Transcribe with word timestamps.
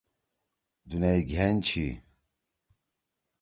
دُنیئی 0.89 1.21
گھین 1.31 1.55
چھی۔ 1.67 1.87